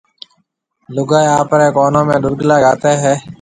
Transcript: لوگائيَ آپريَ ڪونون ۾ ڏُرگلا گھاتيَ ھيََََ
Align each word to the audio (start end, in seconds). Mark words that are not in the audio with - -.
لوگائيَ 0.95 1.29
آپريَ 1.41 1.67
ڪونون 1.75 2.03
۾ 2.11 2.15
ڏُرگلا 2.23 2.57
گھاتيَ 2.65 2.91
ھيََََ 3.03 3.13